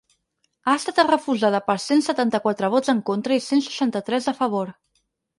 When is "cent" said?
1.83-1.99, 3.49-3.61